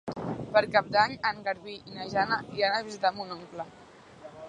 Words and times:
Per 0.55 0.63
Cap 0.75 0.87
d'Any 0.95 1.13
en 1.31 1.43
Garbí 1.49 1.77
i 1.91 1.95
na 1.99 2.09
Jana 2.15 2.43
iran 2.61 2.79
a 2.79 2.83
visitar 2.91 3.15
mon 3.21 3.39
oncle. 3.41 3.73